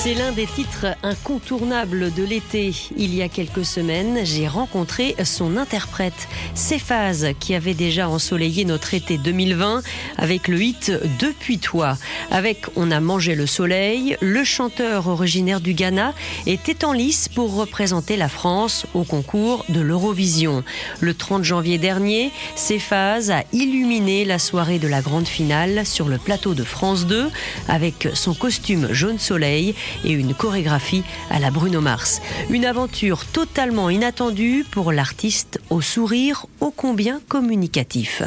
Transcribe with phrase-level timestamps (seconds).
[0.00, 2.72] C'est l'un des titres incontournables de l'été.
[2.96, 8.94] Il y a quelques semaines, j'ai rencontré son interprète, Céphase, qui avait déjà ensoleillé notre
[8.94, 9.82] été 2020
[10.16, 11.98] avec le hit Depuis toi.
[12.30, 16.14] Avec On a mangé le soleil, le chanteur originaire du Ghana
[16.46, 20.62] était en lice pour représenter la France au concours de l'Eurovision.
[21.00, 26.18] Le 30 janvier dernier, Céphase a illuminé la soirée de la grande finale sur le
[26.18, 27.28] plateau de France 2
[27.66, 32.20] avec son costume jaune soleil et une chorégraphie à la Bruno Mars.
[32.50, 38.22] Une aventure totalement inattendue pour l'artiste au sourire ô combien communicatif.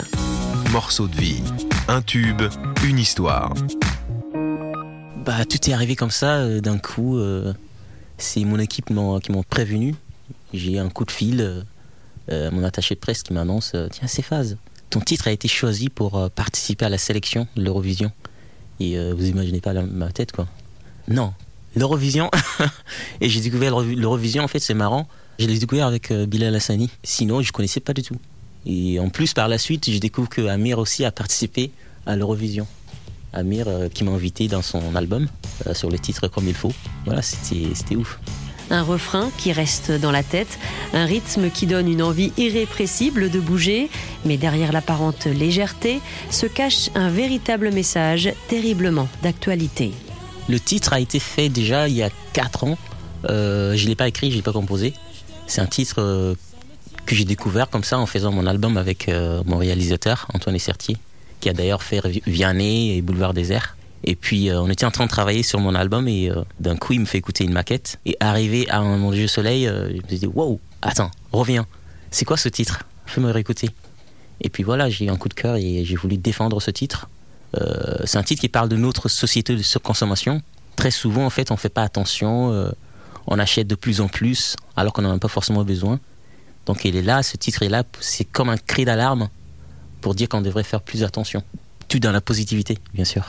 [0.71, 1.41] Morceau de vie,
[1.87, 2.41] un tube,
[2.85, 3.53] une histoire.
[5.25, 7.17] Bah, tout est arrivé comme ça euh, d'un coup.
[7.17, 7.53] euh,
[8.17, 8.93] c'est mon équipe qui
[9.31, 9.95] m'ont prévenu.
[10.53, 11.61] J'ai un coup de fil, euh,
[12.31, 14.57] euh, mon attaché de presse qui m'annonce euh, Tiens, c'est phase.
[14.89, 18.11] Ton titre a été choisi pour euh, participer à la sélection de l'Eurovision.
[18.79, 20.47] Et euh, vous imaginez pas la- ma tête, quoi.
[21.07, 21.33] Non,
[21.75, 22.29] l'Eurovision.
[23.21, 25.07] et j'ai découvert l'Euro- l'Eurovision, en fait, c'est marrant.
[25.39, 26.89] Je l'ai découvert avec euh, Bilal Hassani.
[27.03, 28.17] Sinon, je connaissais pas du tout.
[28.65, 31.71] Et en plus, par la suite, je découvre que Amir aussi a participé
[32.05, 32.67] à l'Eurovision.
[33.33, 35.27] Amir euh, qui m'a invité dans son album
[35.65, 36.73] euh, sur les titres comme il faut.
[37.05, 38.19] Voilà, c'était ouf.
[38.69, 40.59] Un refrain qui reste dans la tête,
[40.93, 43.89] un rythme qui donne une envie irrépressible de bouger,
[44.25, 45.99] mais derrière l'apparente légèreté
[46.29, 49.91] se cache un véritable message terriblement d'actualité.
[50.51, 52.77] Le titre a été fait déjà il y a 4 ans.
[53.29, 54.93] Euh, je ne l'ai pas écrit, je ne l'ai pas composé.
[55.47, 56.35] C'est un titre euh,
[57.05, 60.97] que j'ai découvert comme ça en faisant mon album avec euh, mon réalisateur, Antoine Essertier,
[61.39, 63.77] qui a d'ailleurs fait Vianney et Boulevard Désert.
[64.03, 66.99] Et puis on était en train de travailler sur mon album et d'un coup il
[66.99, 67.99] me fait écouter une maquette.
[68.05, 71.65] Et arrivé à mon jeu soleil, je me suis dit wow, attends, reviens.
[72.09, 72.83] C'est quoi ce titre?
[73.05, 73.69] Fais-moi réécouter.
[74.41, 77.07] Et puis voilà, j'ai eu un coup de cœur et j'ai voulu défendre ce titre.
[77.59, 80.41] Euh, c'est un titre qui parle de notre société de surconsommation.
[80.75, 82.71] Très souvent, en fait, on fait pas attention, euh,
[83.27, 85.99] on achète de plus en plus alors qu'on n'en a pas forcément besoin.
[86.65, 89.29] Donc il est là, ce titre est là, c'est comme un cri d'alarme
[89.99, 91.43] pour dire qu'on devrait faire plus attention.
[91.87, 93.23] Tout dans la positivité, bien sûr.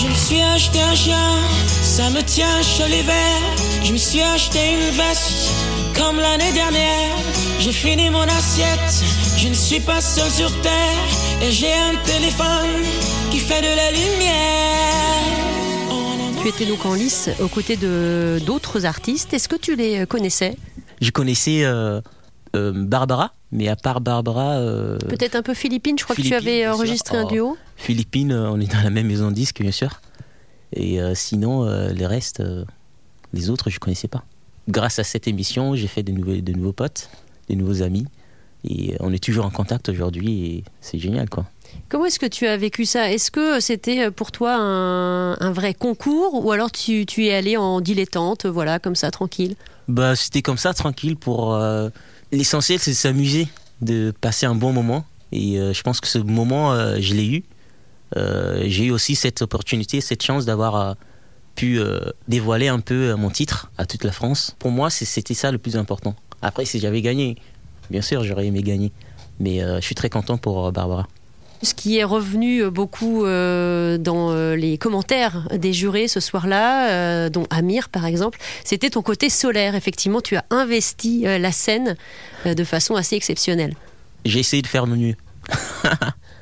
[0.00, 1.38] Je me suis acheté un chien,
[1.82, 3.40] ça me tient chaud l'hiver.
[3.82, 5.50] Je me suis acheté une veste,
[5.96, 7.16] comme l'année dernière.
[7.60, 9.04] J'ai fini mon assiette,
[9.36, 11.42] je ne suis pas seul sur terre.
[11.42, 12.82] Et j'ai un téléphone
[13.36, 15.28] qui fait de la lumière.
[15.90, 19.34] Oh, Tu étais donc en lice aux côtés de d'autres artistes.
[19.34, 20.56] Est-ce que tu les connaissais?
[21.02, 22.00] Je connaissais euh,
[22.54, 26.28] euh, Barbara, mais à part Barbara, euh, Peut-être un peu Philippine, je crois que tu
[26.28, 27.28] Philippine, avais enregistré un Oh.
[27.30, 27.58] duo.
[27.76, 30.00] Philippines, euh, on est dans la même maison de disque, bien sûr.
[30.72, 32.64] Et euh, sinon, euh, les restes, euh,
[33.34, 34.24] les autres, je connaissais pas.
[34.66, 37.10] Grâce à cette émission, j'ai fait de nouveaux, de nouveaux potes,
[37.50, 38.06] de nouveaux amis.
[38.66, 41.44] Et on est toujours en contact aujourd'hui et c'est génial, quoi.
[41.88, 43.12] Comment est-ce que tu as vécu ça?
[43.12, 48.46] Est-ce que c'était pour toi un, vrai concours ou alors tu, es allé en dilettante,
[48.46, 49.54] voilà, comme ça, tranquille?
[49.88, 51.16] Bah, c'était comme ça, tranquille.
[51.16, 51.88] Pour euh,
[52.32, 53.48] l'essentiel, c'est de s'amuser,
[53.80, 55.04] de passer un bon moment.
[55.32, 57.44] Et euh, je pense que ce moment, euh, je l'ai eu.
[58.16, 60.94] Euh, j'ai eu aussi cette opportunité, cette chance d'avoir euh,
[61.56, 61.98] pu euh,
[62.28, 64.54] dévoiler un peu euh, mon titre à toute la France.
[64.60, 66.14] Pour moi, c'était ça le plus important.
[66.42, 67.36] Après, si j'avais gagné,
[67.90, 68.92] bien sûr, j'aurais aimé gagner.
[69.40, 71.08] Mais euh, je suis très content pour euh, Barbara.
[71.62, 77.28] Ce qui est revenu beaucoup euh, dans euh, les commentaires des jurés ce soir-là, euh,
[77.30, 79.74] dont Amir par exemple, c'était ton côté solaire.
[79.74, 81.96] Effectivement, tu as investi euh, la scène
[82.44, 83.74] euh, de façon assez exceptionnelle.
[84.24, 85.14] J'ai essayé de faire le mieux.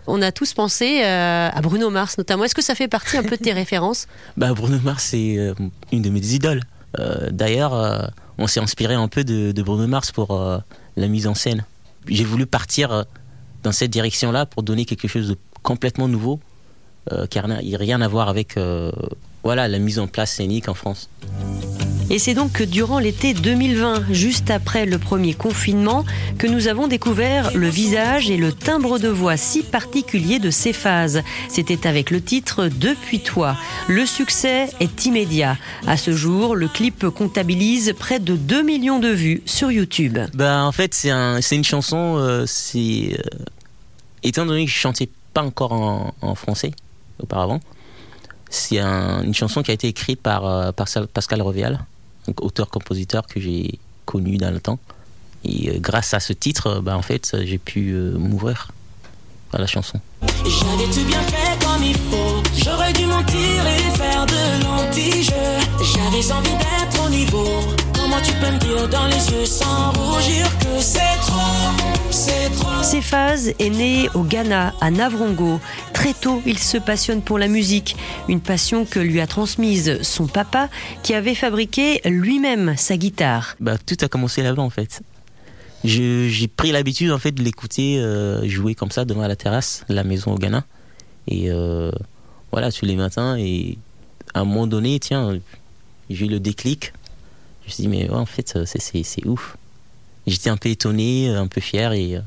[0.07, 2.45] On a tous pensé euh, à Bruno Mars notamment.
[2.45, 5.55] Est-ce que ça fait partie un peu de tes références Bah, Bruno Mars, c'est euh,
[5.93, 6.61] une de mes idoles.
[6.99, 8.03] Euh, D'ailleurs, euh,
[8.39, 10.59] on s'est inspiré un peu de, de Bruno Mars pour euh,
[10.97, 11.65] la mise en scène.
[12.09, 13.03] J'ai voulu partir euh,
[13.65, 16.39] dans cette direction-là pour donner quelque chose de complètement nouveau,
[17.11, 18.93] euh, qui n'a rien à voir avec euh,
[19.43, 21.09] voilà, la mise en place scénique en France.
[22.11, 26.05] Et c'est donc que durant l'été 2020, juste après le premier confinement,
[26.39, 30.75] que nous avons découvert le visage et le timbre de voix si particulier de ces
[30.75, 31.23] phases.
[31.49, 33.57] C'était avec le titre Depuis toi.
[33.89, 35.57] Le succès est immédiat.
[35.87, 40.19] À ce jour, le clip comptabilise près de 2 millions de vues sur YouTube.
[40.35, 43.19] Bah, en fait, c'est un, c'est une chanson, euh, c'est.
[44.25, 46.73] Étant donné que je chantais pas encore en, en français
[47.23, 47.61] auparavant,
[48.51, 51.85] c'est un- une chanson qui a été écrite par, euh, par Pascal Revial,
[52.41, 54.79] auteur-compositeur que j'ai connu dans le temps.
[55.45, 58.71] Et euh, grâce à ce titre, euh, bah, en fait, j'ai pu euh, m'ouvrir
[59.53, 60.01] à la chanson.
[60.45, 62.43] J'avais tout bien fait comme il faut.
[62.65, 65.33] J'aurais dû mentir et faire de l'anti-jeu.
[65.95, 67.45] J'avais envie d'être au niveau.
[67.95, 71.34] Comme Comment tu peux me dire dans les yeux sans rougir que c'est trop,
[73.09, 75.61] Cephas est né au Ghana, à Navrongo.
[75.93, 77.97] Très tôt, il se passionne pour la musique,
[78.31, 80.71] une passion que lui a transmise son papa,
[81.03, 83.57] qui avait fabriqué lui-même sa guitare.
[83.61, 85.03] Bah, tout a commencé là-bas en fait.
[85.85, 90.03] J'ai pris l'habitude en fait de l'écouter euh, jouer comme ça devant la terrasse la
[90.03, 90.65] maison au Ghana.
[91.29, 91.93] Et euh,
[92.53, 93.37] voilà, tous les matins.
[93.37, 93.77] Et
[94.33, 95.39] à un moment donné, tiens,
[96.09, 96.95] j'ai eu le déclic.
[97.65, 99.59] Je me suis dit, mais en fait, c'est- c'est ouf.
[100.27, 101.93] J'étais un peu étonné, un peu fier.
[101.93, 102.21] Et euh,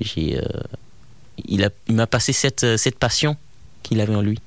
[0.00, 0.42] j'ai, euh,
[1.46, 3.36] il m'a passé cette, euh, cette passion
[3.82, 4.38] qu'il avait en lui.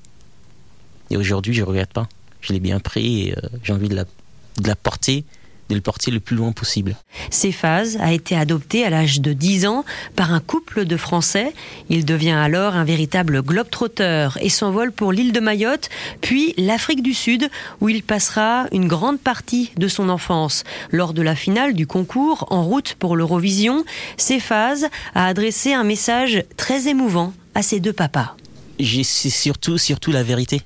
[1.09, 2.09] Et aujourd'hui, je ne regrette pas.
[2.41, 5.23] Je l'ai bien pris et euh, j'ai envie de la, de la porter,
[5.69, 6.95] de le porter le plus loin possible.
[7.29, 9.85] Cephas a été adopté à l'âge de 10 ans
[10.15, 11.53] par un couple de Français.
[11.89, 15.89] Il devient alors un véritable globe-trotteur et s'envole pour l'île de Mayotte,
[16.21, 17.49] puis l'Afrique du Sud,
[17.81, 20.63] où il passera une grande partie de son enfance.
[20.91, 23.83] Lors de la finale du concours, en route pour l'Eurovision,
[24.17, 28.35] Cephas a adressé un message très émouvant à ses deux papas.
[28.79, 30.61] C'est surtout, surtout la vérité.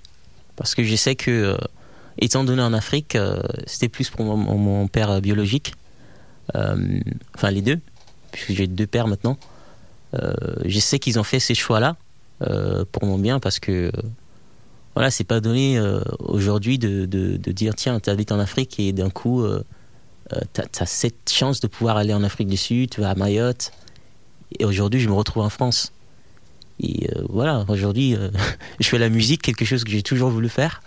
[0.55, 1.57] Parce que je sais que, euh,
[2.17, 5.73] étant donné en Afrique, euh, c'était plus pour mon, père euh, biologique.
[6.55, 6.99] Euh,
[7.35, 7.79] enfin, les deux,
[8.31, 9.37] puisque j'ai deux pères maintenant.
[10.65, 11.95] Je sais qu'ils ont fait ces choix-là
[12.91, 13.91] pour mon bien parce que,
[14.93, 15.79] voilà, c'est pas donné
[16.19, 19.63] aujourd'hui de, de- dire tiens, tu habites en Afrique et d'un coup, euh,
[20.53, 23.71] tu as, cette chance de pouvoir aller en Afrique du Sud, tu vas à Mayotte.
[24.59, 25.93] Et aujourd'hui, je me retrouve en France.
[26.81, 28.17] Et voilà, aujourd'hui,
[28.81, 30.81] je fais la musique, quelque chose que j'ai toujours voulu faire.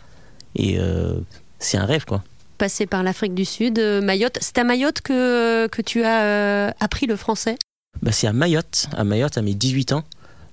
[0.57, 1.19] Et euh,
[1.59, 2.23] c'est un rêve, quoi.
[2.59, 4.39] Passé par l'Afrique du Sud, euh, Mayotte.
[4.41, 7.57] C'est à Mayotte que, que tu as euh, appris le français?
[8.03, 10.05] Bah, c'est à Mayotte, à Mayotte, à mes 18 ans,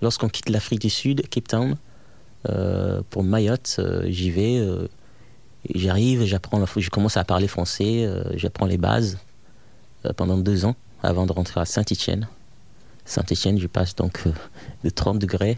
[0.01, 1.77] lorsqu'on quitte l'Afrique du Sud, Cape Town,
[3.11, 4.59] pour Mayotte, j'y vais,
[5.73, 9.17] j'arrive, j'apprends, je commence à parler français, euh, j'apprends les bases
[10.05, 12.27] euh, pendant deux ans, avant de rentrer à Saint-Étienne.
[13.05, 14.31] Saint-Étienne, je passe donc euh,
[14.83, 15.57] de 30 degrés,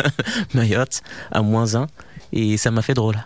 [0.54, 1.86] Mayotte, à moins 1,
[2.32, 3.16] et ça m'a fait drôle.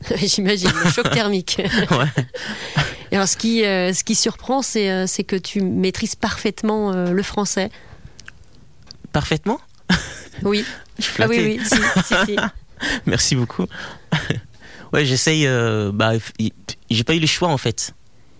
[0.16, 1.60] J'imagine, le choc thermique.
[1.90, 2.24] Ouais.
[3.12, 7.10] Et alors, ce qui, euh, ce qui surprend, c'est euh, que tu maîtrises parfaitement euh,
[7.12, 7.70] le français.
[9.12, 9.60] Parfaitement?
[10.42, 10.64] Oui.
[10.98, 11.60] Je suis Ah oui, oui.
[11.64, 12.36] Si, si, si.
[13.06, 13.66] Merci beaucoup.
[14.92, 15.46] ouais, j'essaye.
[15.46, 16.12] euh, bah,
[16.90, 17.94] j'ai pas eu le choix en fait.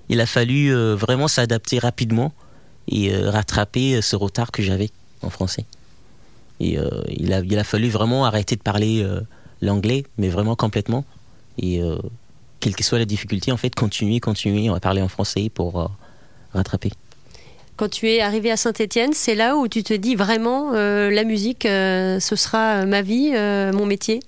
[0.09, 2.33] Il a fallu vraiment s'adapter rapidement
[2.89, 4.91] et rattraper ce retard que j'avais
[5.23, 5.65] en français.
[6.61, 6.77] Et
[7.09, 9.07] il, a, il a fallu vraiment arrêter de parler
[9.63, 11.05] l'anglais, mais vraiment complètement.
[11.59, 11.97] Et euh,
[12.61, 15.81] quelle que soit la difficulté, en fait, continuer, continuer, on va parler en français pour
[15.81, 15.87] euh,
[16.53, 16.91] rattraper.
[17.77, 21.25] Quand tu es arrivé à Saint-Étienne, c'est là où tu te dis vraiment euh, la
[21.25, 23.33] musique, ce sera ma vie,
[23.75, 24.21] mon métier?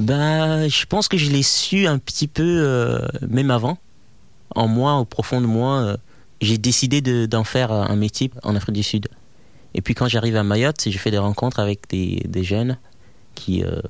[0.00, 2.98] Bah, je pense que je l'ai su un petit peu,
[3.28, 3.76] même avant.
[4.54, 5.96] En moi, au profond de moi,
[6.40, 9.08] j'ai décidé de- d'en faire un métier en Afrique du Sud.
[9.74, 12.78] Et puis quand j'arrive à Mayotte, j'ai fait des rencontres avec des, des jeunes
[13.34, 13.82] qui, euh,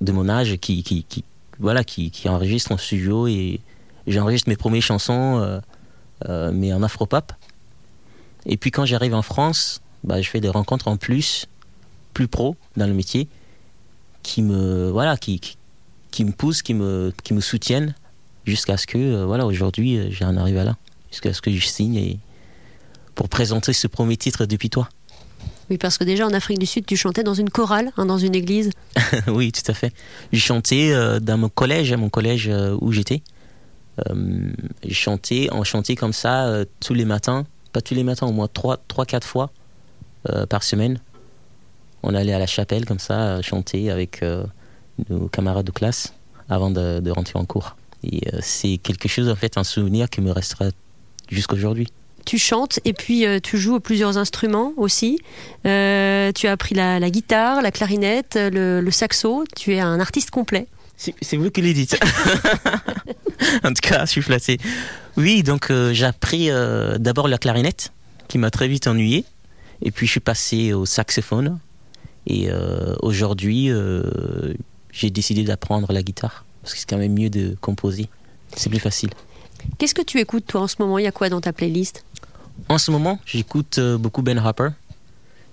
[0.00, 1.24] de mon âge qui, qui, qui-
[1.58, 3.60] voilà, qui, qui enregistrent en studio et
[4.06, 5.60] j'enregistre mes premières chansons, euh,
[6.28, 7.32] euh, mais en afropop.
[8.46, 11.46] Et puis quand j'arrive en France, bah, je fais des rencontres en plus,
[12.12, 13.28] plus pro dans le métier
[14.22, 15.38] qui me voilà qui,
[16.10, 17.94] qui, me poussent qui me qui me soutiennent
[18.46, 20.76] jusqu'à ce que euh, voilà aujourd'hui j'en arrive à là
[21.10, 22.18] jusqu'à ce que je signe et
[23.14, 24.88] pour présenter ce premier titre depuis toi
[25.70, 28.18] Oui, parce que déjà en Afrique du Sud, tu chantais dans une chorale, hein, dans
[28.18, 28.70] une église.
[29.28, 29.92] oui tout à fait.
[30.32, 33.22] J'ai chanté euh, dans mon collège à mon collège euh, où j'étais.
[34.08, 37.46] Euh, j'ai chanté on chantait comme ça euh, tous les matins.
[37.72, 39.50] Pas tous les matins au moins trois trois quatre fois
[40.48, 41.00] par semaine.
[42.02, 44.24] On allait à la chapelle comme ça chanter avec
[45.10, 46.14] nos camarades de classe
[46.48, 47.76] avant de, de rentrer en cours.
[48.02, 50.66] Et c'est quelque chose en fait un souvenir qui me restera
[51.28, 51.88] jusqu'aujourd'hui
[52.24, 55.18] Tu chantes et puis euh, tu joues plusieurs instruments aussi.
[55.66, 59.44] Euh, tu as appris la, la guitare, la clarinette, le, le saxo.
[59.56, 60.66] Tu es un artiste complet.
[60.96, 61.98] C'est vous qui le dites.
[63.64, 64.58] en tout cas, je suis flatté.
[65.16, 66.48] Oui, donc euh, j'ai appris
[66.98, 67.92] d'abord la clarinette,
[68.28, 69.24] qui m'a très vite ennuyé.
[69.82, 71.58] Et puis je suis passé au saxophone.
[72.26, 72.48] Et
[73.02, 73.70] aujourd'hui,
[74.92, 76.46] j'ai décidé d'apprendre la guitare.
[76.62, 78.08] Parce que c'est quand même mieux de composer.
[78.56, 79.10] C'est plus facile.
[79.78, 80.98] Qu'est-ce que tu écoutes toi en ce moment?
[80.98, 82.04] Il y a quoi dans ta playlist?
[82.68, 84.68] En ce moment, j'écoute euh, beaucoup Ben Harper.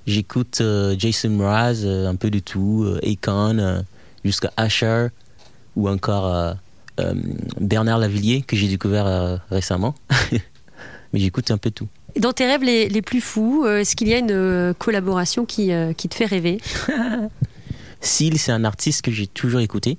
[0.07, 3.81] J'écoute euh, Jason Mraz, euh, un peu de tout, euh, Akon, euh,
[4.25, 5.07] jusqu'à Asher,
[5.75, 6.53] ou encore euh,
[6.99, 7.13] euh,
[7.59, 9.93] Bernard Lavillier, que j'ai découvert euh, récemment.
[11.13, 11.87] Mais j'écoute un peu tout.
[12.17, 15.71] Dans tes rêves les, les plus fous, euh, est-ce qu'il y a une collaboration qui,
[15.71, 16.59] euh, qui te fait rêver?
[18.01, 19.97] Seal, c'est un artiste que j'ai toujours écouté.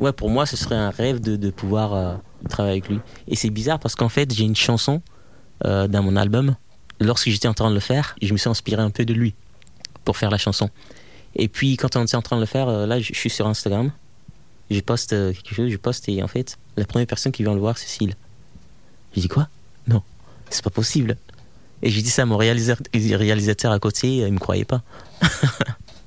[0.00, 2.14] Ouais, pour moi, ce serait un rêve de, de pouvoir euh,
[2.48, 3.00] travailler avec lui.
[3.28, 5.00] Et c'est bizarre parce qu'en fait, j'ai une chanson
[5.64, 6.56] euh, dans mon album.
[7.00, 9.34] Lorsque j'étais en train de le faire, je me suis inspiré un peu de lui
[10.04, 10.70] pour faire la chanson.
[11.36, 13.30] Et puis, quand on était en train de le faire, euh, là, je je suis
[13.30, 13.90] sur Instagram.
[14.70, 17.54] Je poste euh, quelque chose, je poste et en fait, la première personne qui vient
[17.54, 18.14] le voir, c'est Cécile.
[19.16, 19.48] Je dis quoi?
[19.88, 20.02] Non,
[20.50, 21.16] c'est pas possible.
[21.82, 24.82] Et j'ai dit ça à mon réalisateur, réalisateur à côté, il me croyait pas.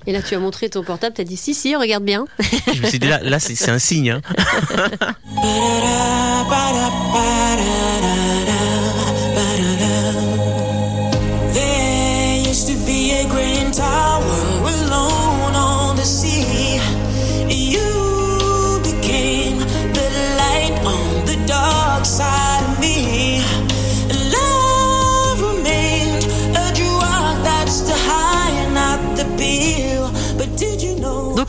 [0.05, 2.25] Et là, tu as montré ton portable, tu as dit si, si, regarde bien.
[2.74, 4.12] Je me suis dit là, là c'est c'est un signe.
[4.12, 4.22] hein.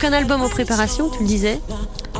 [0.05, 1.59] un album en préparation, tu le disais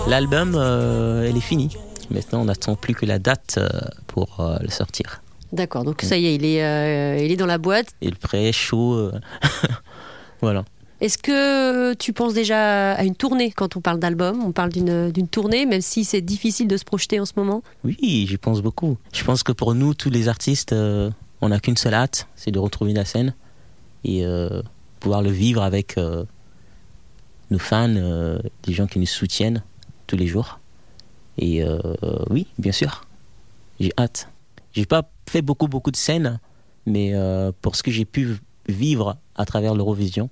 [0.07, 1.77] L'album, euh, elle est finie.
[2.09, 3.69] Maintenant, on n'attend plus que la date euh,
[4.07, 5.21] pour euh, le sortir.
[5.53, 7.87] D'accord, donc ça y est, il est, euh, il est dans la boîte.
[8.01, 9.11] Et le prêt, chaud.
[10.41, 10.65] voilà.
[10.99, 14.43] Est-ce que tu penses déjà à une tournée quand on parle d'album?
[14.43, 17.61] On parle d'une d'une tournée, même si c'est difficile de se projeter en ce moment?
[17.83, 18.97] Oui, j'y pense beaucoup.
[19.13, 21.11] Je pense que pour nous, tous les artistes, euh,
[21.41, 23.35] on n'a qu'une seule hâte, c'est de retrouver la scène
[24.03, 24.63] et euh,
[24.99, 26.23] pouvoir le vivre avec euh,
[27.51, 29.63] nos fans, euh, des gens qui nous soutiennent
[30.07, 30.59] tous les jours.
[31.37, 31.79] Et euh,
[32.29, 33.05] oui, bien sûr,
[33.79, 34.29] j'ai hâte.
[34.73, 36.39] J'ai pas fait beaucoup, beaucoup de scènes,
[36.85, 38.37] mais euh, pour ce que j'ai pu
[38.67, 40.29] vivre à travers l'Eurovision,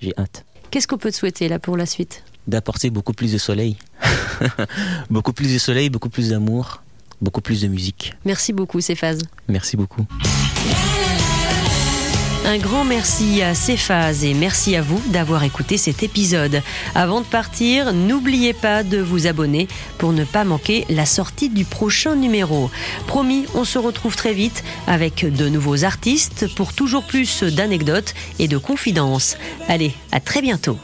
[0.00, 2.22] j'ai hâte Qu'est-ce qu'on peut te souhaiter là pour la suite?
[2.46, 3.76] D'apporter beaucoup plus de soleil.
[5.10, 6.82] beaucoup plus de soleil, beaucoup plus d'amour,
[7.20, 8.14] beaucoup plus de musique.
[8.24, 9.22] Merci beaucoup, Céphase.
[9.48, 10.06] Merci beaucoup.
[12.46, 16.62] Un grand merci à Céphase et merci à vous d'avoir écouté cet épisode.
[16.94, 19.68] Avant de partir, n'oubliez pas de vous abonner
[19.98, 22.70] pour ne pas manquer la sortie du prochain numéro.
[23.06, 28.48] Promis, on se retrouve très vite avec de nouveaux artistes pour toujours plus d'anecdotes et
[28.48, 29.36] de confidences.
[29.68, 30.78] Allez, à très bientôt.